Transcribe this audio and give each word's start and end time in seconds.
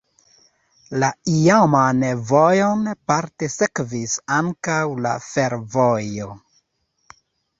La 1.01 1.09
iaman 1.33 1.99
vojon 2.29 2.87
parte 3.11 3.49
sekvis 3.55 4.15
ankaŭ 4.39 4.79
la 5.07 5.11
fervojo. 5.27 6.33